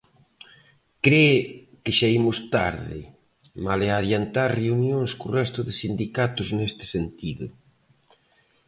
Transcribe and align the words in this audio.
Cre 1.03 1.27
que 1.83 1.91
"xa 1.97 2.09
imos 2.19 2.37
tarde" 2.55 2.99
malia 3.65 3.93
adiantar 3.95 4.49
reunións 4.63 5.11
co 5.19 5.27
resto 5.39 5.59
de 5.67 5.73
sindicatos 5.81 6.47
neste 6.57 6.85
sentido. 6.95 7.47